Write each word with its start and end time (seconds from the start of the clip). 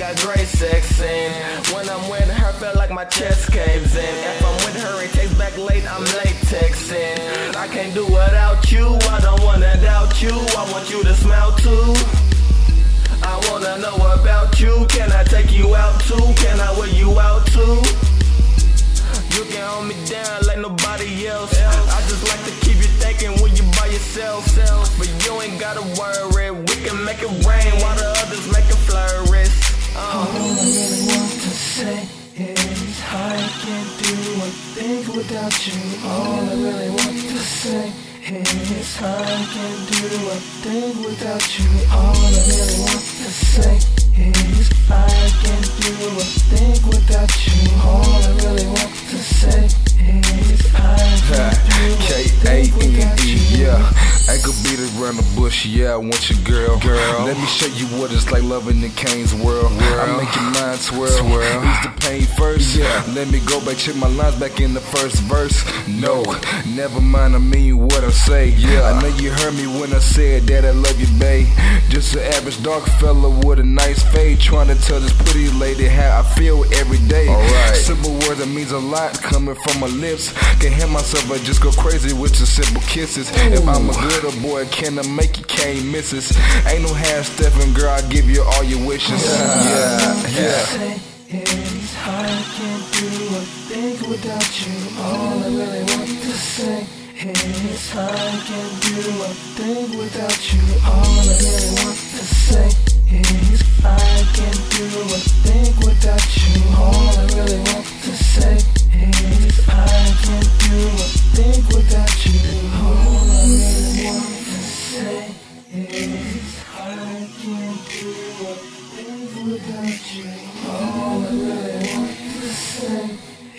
got 0.00 0.16
great 0.22 0.48
sex 0.48 0.98
and 1.02 1.66
when 1.74 1.86
I'm 1.90 2.08
with 2.08 2.24
her 2.24 2.52
felt 2.54 2.74
like 2.74 2.90
my 2.90 3.04
chest 3.04 3.52
caves 3.52 3.94
in. 3.94 4.02
If 4.02 4.46
I'm 4.46 4.56
with 4.64 4.82
her 4.82 5.04
it 5.04 5.10
takes 5.10 5.34
back 5.34 5.54
late, 5.58 5.84
I'm 5.84 6.02
late 6.24 6.40
texting. 6.48 7.54
I 7.54 7.68
can't 7.68 7.92
do 7.92 8.06
without 8.06 8.72
you, 8.72 8.96
I 9.12 9.20
don't 9.20 9.42
wanna 9.42 9.76
doubt 9.82 10.22
you, 10.22 10.32
I 10.32 10.64
want 10.72 10.88
you 10.88 11.02
to 11.04 11.12
smile 11.12 11.52
too. 11.52 11.92
I 13.20 13.36
wanna 13.50 13.76
know 13.76 13.96
about 14.16 14.58
you, 14.58 14.86
can 14.88 15.12
I 15.12 15.22
take 15.22 15.52
you 15.52 15.76
out 15.76 16.00
too? 16.00 16.32
Can 16.40 16.58
I 16.58 16.72
wear 16.78 16.88
you 16.88 17.20
out 17.20 17.44
too? 17.48 17.76
You 19.36 19.44
can 19.52 19.60
hold 19.68 19.86
me 19.86 19.96
down 20.08 20.46
like 20.46 20.58
nobody 20.58 21.28
else. 21.28 21.52
I 21.60 22.00
just 22.08 22.24
like 22.24 22.42
to 22.48 22.52
keep 22.64 22.78
you 22.78 22.90
thinking 23.04 23.32
when 23.42 23.54
you 23.54 23.64
by 23.76 23.86
yourself. 23.92 24.48
But 24.96 25.08
you 25.24 25.40
ain't 25.42 25.60
gotta 25.60 25.84
worry, 26.00 26.50
we 26.50 26.76
can 26.84 27.04
make 27.04 27.20
it 27.20 27.39
without 35.16 35.66
you. 35.66 35.80
All 36.04 36.48
I 36.48 36.54
really 36.54 36.90
want 36.90 37.16
to 37.32 37.38
say 37.38 37.92
is 38.26 39.02
I 39.02 39.24
can't 39.52 39.88
do 39.90 40.06
a 40.28 40.38
thing 40.62 41.02
without 41.02 41.58
you. 41.58 41.70
All 41.90 42.14
I 42.14 42.30
really 42.48 42.78
want 42.80 43.04
to 43.22 43.30
say 43.30 43.74
is 44.16 44.68
around 55.00 55.16
the 55.16 55.26
bush, 55.36 55.66
yeah. 55.66 55.92
I 55.92 55.96
want 55.96 56.30
your 56.30 56.38
girl. 56.44 56.78
Girl, 56.80 57.24
let 57.24 57.36
me 57.36 57.46
show 57.46 57.66
you 57.66 57.86
what 57.98 58.12
it's 58.12 58.30
like 58.30 58.42
loving 58.42 58.82
in 58.82 58.90
Kane's 58.92 59.34
world. 59.34 59.72
I 59.72 60.16
make 60.16 60.34
your 60.34 60.50
mind 60.50 60.78
swirl. 60.78 61.08
Swirl. 61.08 61.42
Ease 61.42 61.82
the 61.84 61.92
pain 62.00 62.22
first. 62.36 62.76
Yeah. 62.76 63.04
Let 63.14 63.30
me 63.30 63.40
go 63.46 63.64
back, 63.64 63.76
check 63.76 63.96
my 63.96 64.08
lines 64.08 64.38
back 64.38 64.60
in 64.60 64.74
the 64.74 64.80
first 64.80 65.16
verse. 65.22 65.64
No, 65.88 66.22
never 66.66 67.00
mind. 67.00 67.34
I 67.34 67.38
mean 67.38 67.78
what 67.78 68.04
I 68.04 68.10
say. 68.10 68.48
Yeah. 68.50 68.82
I 68.82 69.00
know 69.00 69.08
you 69.16 69.30
heard 69.30 69.54
me 69.54 69.66
when 69.66 69.92
I 69.92 69.98
said 69.98 70.42
that 70.44 70.64
I 70.64 70.70
love 70.70 71.00
you, 71.00 71.08
babe. 71.18 71.48
Just 71.88 72.14
an 72.14 72.22
average 72.34 72.62
dark 72.62 72.84
fella 73.00 73.30
with 73.46 73.60
a 73.60 73.64
nice 73.64 74.02
fade, 74.12 74.40
trying 74.40 74.68
to 74.68 74.76
tell 74.82 75.00
this 75.00 75.12
pretty 75.12 75.50
lady 75.50 75.86
how 75.86 76.20
I 76.20 76.22
feel 76.34 76.64
every 76.74 76.98
day. 77.08 77.28
Alright. 77.28 77.69
Words 78.40 78.48
that 78.48 78.56
means 78.56 78.72
a 78.72 78.78
lot 78.78 79.12
coming 79.20 79.54
from 79.54 79.80
my 79.80 79.86
lips. 79.86 80.32
Can't 80.60 80.72
hear 80.72 80.86
myself, 80.86 81.30
I 81.30 81.38
just 81.44 81.62
go 81.62 81.70
crazy 81.72 82.14
with 82.14 82.38
your 82.38 82.46
simple 82.46 82.80
kisses. 82.82 83.30
If 83.34 83.66
I'm 83.68 83.90
a 83.90 83.92
good 83.92 84.42
boy, 84.42 84.66
can 84.68 84.98
I 84.98 85.06
make 85.08 85.38
you 85.38 85.44
can't 85.44 85.84
miss 85.84 86.10
this? 86.10 86.32
Ain't 86.66 86.82
no 86.82 86.94
half 86.94 87.26
stepping, 87.26 87.74
girl. 87.74 87.90
I 87.90 88.00
give 88.08 88.30
you 88.30 88.42
all 88.42 88.64
your 88.64 88.86
wishes. 88.86 89.22
Yeah, 89.24 90.14
yeah. 90.32 90.64
say 90.72 91.00
is 91.28 91.96
I 92.00 92.24
can't 92.56 92.84
do 92.96 93.08
a 93.36 93.42
thing 93.68 94.08
without 94.08 94.50
you. 94.64 94.76
All 95.00 95.36
I 95.36 95.48
really 95.48 95.84
want 95.92 96.08
to 96.08 96.32
say 96.32 96.86
is 97.20 97.94
I 97.94 98.08
can't 98.48 98.74
do 98.88 99.00
a 99.20 99.32
thing 99.56 99.98
without 99.98 100.40
you. 100.52 100.64
All 100.86 101.04
I 101.04 101.36
really 101.44 101.72
want 101.84 101.98
to 102.16 102.24
say 102.24 102.68
is 103.10 103.62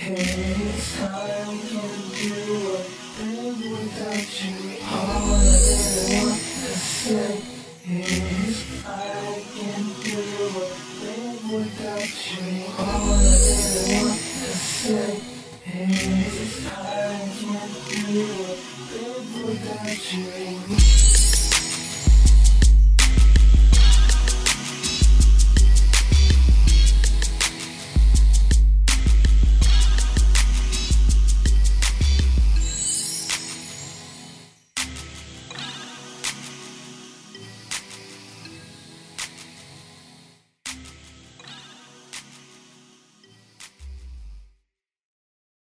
say 0.00 0.14
is 0.14 1.00
I 1.02 1.44
can't 1.44 2.12
do 2.16 2.32
a 2.68 2.82
thing 3.16 3.56
without 3.70 4.32
you. 4.44 4.56
All 4.90 5.10
I 5.10 5.44
really 5.44 6.16
want 6.16 6.40
to 6.40 6.72
say 6.78 7.42
is 7.86 8.56
I 8.86 9.44
can't 9.54 9.92
do 10.04 10.20
a 10.20 10.68
thing 11.00 11.38
without 11.52 12.16
you. 12.30 12.48
All 12.78 13.12
I 13.12 13.20
really 13.20 13.84
want 13.94 14.16
to 14.16 14.52
say 14.56 15.12
is 15.66 16.66
I 16.66 16.78
can't 17.40 17.74
do 17.90 18.20
a 18.20 18.56
thing 18.88 19.26
without 19.46 20.12
you. 20.12 21.19